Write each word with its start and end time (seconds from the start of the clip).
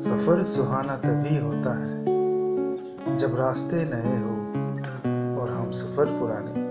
सफ़र 0.00 0.42
सुहाना 0.44 0.96
तभी 0.96 1.36
होता 1.36 1.72
है 1.78 3.16
जब 3.16 3.34
रास्ते 3.36 3.84
नए 3.84 4.16
हो 4.20 5.40
और 5.40 5.50
हम 5.50 5.70
सफ़र 5.70 6.18
पुराने 6.18 6.69